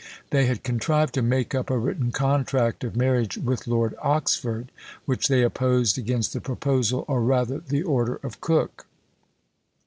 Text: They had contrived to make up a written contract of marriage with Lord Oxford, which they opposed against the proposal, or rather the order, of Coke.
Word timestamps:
They 0.31 0.47
had 0.47 0.63
contrived 0.63 1.13
to 1.13 1.21
make 1.21 1.53
up 1.53 1.69
a 1.69 1.77
written 1.77 2.11
contract 2.11 2.83
of 2.83 2.95
marriage 2.95 3.37
with 3.37 3.67
Lord 3.67 3.93
Oxford, 4.01 4.71
which 5.05 5.27
they 5.27 5.43
opposed 5.43 5.95
against 5.95 6.33
the 6.33 6.41
proposal, 6.41 7.05
or 7.07 7.21
rather 7.21 7.59
the 7.59 7.83
order, 7.83 8.15
of 8.23 8.41
Coke. 8.41 8.87